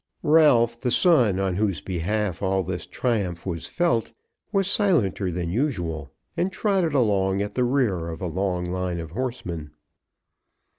Ralph 0.23 0.81
the 0.81 0.89
son, 0.89 1.37
on 1.39 1.57
whose 1.57 1.79
behalf 1.79 2.41
all 2.41 2.63
this 2.63 2.87
triumph 2.87 3.45
was 3.45 3.67
felt, 3.67 4.11
was 4.51 4.65
silenter 4.65 5.31
than 5.31 5.51
usual, 5.51 6.09
and 6.35 6.51
trotted 6.51 6.95
along 6.95 7.43
at 7.43 7.53
the 7.53 7.63
rear 7.63 8.07
of 8.07 8.17
the 8.17 8.27
long 8.27 8.65
line 8.65 8.99
of 8.99 9.11
horsemen. 9.11 9.69